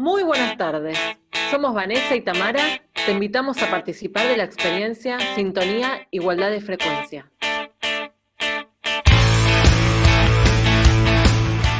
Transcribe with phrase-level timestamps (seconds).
[0.00, 0.98] Muy buenas tardes.
[1.50, 2.80] Somos Vanessa y Tamara.
[3.04, 7.30] Te invitamos a participar de la experiencia Sintonía Igualdad de Frecuencia.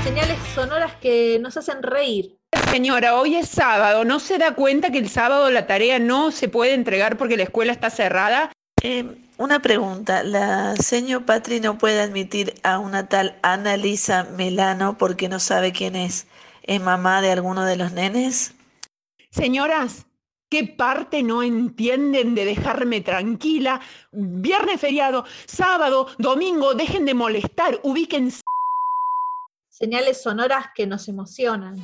[0.04, 2.36] Señales sonoras que nos hacen reír.
[2.70, 4.04] Señora, hoy es sábado.
[4.04, 7.44] ¿No se da cuenta que el sábado la tarea no se puede entregar porque la
[7.44, 8.52] escuela está cerrada?
[8.82, 9.06] Eh,
[9.38, 10.24] una pregunta.
[10.24, 15.72] ¿La señor Patri no puede admitir a una tal Ana Lisa Melano porque no sabe
[15.72, 16.26] quién es?
[16.62, 18.54] ¿Es mamá de alguno de los nenes?
[19.30, 20.06] Señoras,
[20.48, 23.80] ¿qué parte no entienden de dejarme tranquila?
[24.12, 28.42] Viernes feriado, sábado, domingo, dejen de molestar, ubíquense.
[29.68, 31.76] Señales sonoras que nos emocionan.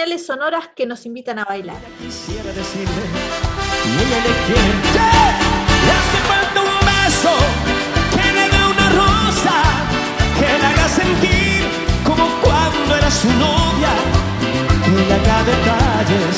[0.00, 1.76] Señales sonoras que nos invitan a bailar.
[1.98, 3.02] Quisiera decirle,
[3.84, 4.72] y ella le quiere.
[5.84, 7.34] Le hace falta un beso,
[8.10, 9.56] que le dé una rosa,
[10.38, 11.64] que la haga sentir
[12.02, 13.92] como cuando era su novia,
[14.86, 16.36] que le haga detalles,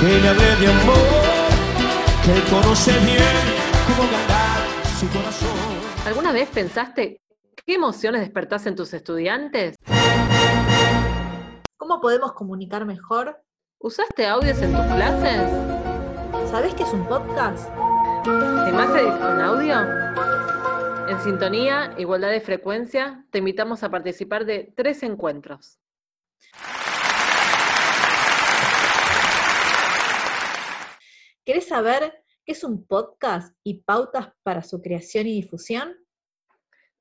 [0.00, 0.96] que le hable de amor,
[2.24, 3.36] que él conoce bien
[3.86, 4.58] cómo ganar
[4.98, 5.48] su corazón.
[6.06, 7.20] ¿Alguna vez pensaste
[7.64, 9.76] qué emociones despertás en tus estudiantes?
[11.90, 13.42] ¿Cómo podemos comunicar mejor?
[13.80, 15.50] ¿Usaste audios en tus clases?
[16.48, 17.68] ¿Sabés qué es un podcast?
[18.22, 19.74] ¿Te con audio?
[21.08, 25.80] En Sintonía, Igualdad de Frecuencia, te invitamos a participar de tres encuentros.
[31.44, 35.96] ¿Querés saber qué es un podcast y pautas para su creación y difusión?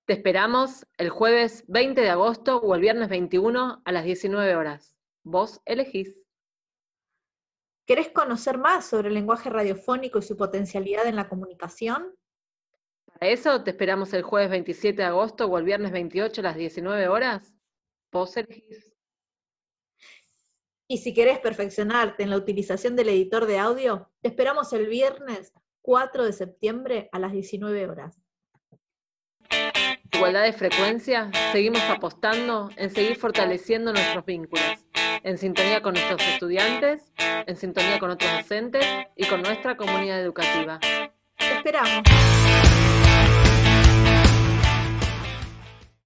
[0.10, 4.96] Te esperamos el jueves 20 de agosto o el viernes 21 a las 19 horas.
[5.24, 6.18] Vos elegís.
[7.86, 12.18] ¿Querés conocer más sobre el lenguaje radiofónico y su potencialidad en la comunicación?
[13.06, 16.56] Para eso te esperamos el jueves 27 de agosto o el viernes 28 a las
[16.56, 17.54] 19 horas.
[18.12, 18.92] Vos elegís.
[20.88, 25.54] Y si querés perfeccionarte en la utilización del editor de audio, te esperamos el viernes
[25.84, 28.20] 4 de septiembre a las 19 horas
[30.20, 34.86] igualdad de frecuencia, seguimos apostando en seguir fortaleciendo nuestros vínculos,
[35.24, 38.86] en sintonía con nuestros estudiantes, en sintonía con otros docentes
[39.16, 40.82] y con nuestra comunidad educativa.
[41.38, 42.04] Esperamos.